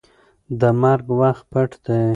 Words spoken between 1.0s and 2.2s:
وخت پټ دی.